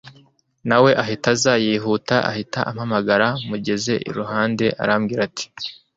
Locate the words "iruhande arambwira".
4.09-5.21